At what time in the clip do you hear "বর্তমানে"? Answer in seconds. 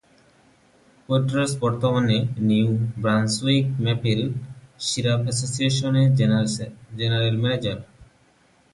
1.63-2.17